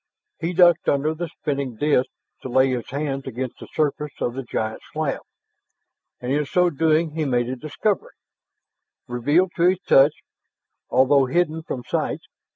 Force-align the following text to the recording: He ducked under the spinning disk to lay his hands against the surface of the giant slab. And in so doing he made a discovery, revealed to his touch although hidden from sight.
He 0.39 0.53
ducked 0.53 0.89
under 0.89 1.13
the 1.13 1.27
spinning 1.29 1.75
disk 1.75 2.09
to 2.41 2.49
lay 2.49 2.71
his 2.71 2.89
hands 2.89 3.27
against 3.27 3.59
the 3.59 3.67
surface 3.71 4.13
of 4.19 4.33
the 4.33 4.41
giant 4.41 4.81
slab. 4.91 5.19
And 6.19 6.31
in 6.31 6.43
so 6.47 6.71
doing 6.71 7.11
he 7.11 7.23
made 7.23 7.47
a 7.47 7.55
discovery, 7.55 8.15
revealed 9.07 9.51
to 9.57 9.69
his 9.69 9.79
touch 9.81 10.13
although 10.89 11.25
hidden 11.27 11.61
from 11.61 11.83
sight. 11.83 12.21